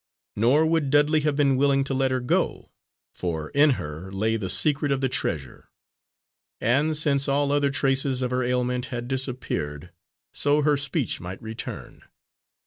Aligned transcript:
Nor 0.35 0.65
would 0.65 0.89
Dudley 0.89 1.19
have 1.19 1.35
been 1.35 1.57
willing 1.57 1.83
to 1.83 1.93
let 1.93 2.09
her 2.09 2.19
go, 2.21 2.71
for 3.13 3.51
in 3.51 3.73
her 3.77 4.11
lay 4.11 4.35
the 4.35 4.49
secret 4.49 4.91
of 4.91 4.99
the 4.99 5.07
treasure; 5.07 5.69
and, 6.59 6.97
since 6.97 7.27
all 7.27 7.51
other 7.51 7.69
traces 7.69 8.23
of 8.23 8.31
her 8.31 8.41
ailment 8.41 8.87
had 8.87 9.07
disappeared, 9.07 9.91
so 10.33 10.63
her 10.63 10.75
speech 10.75 11.19
might 11.21 11.39
return. 11.39 12.01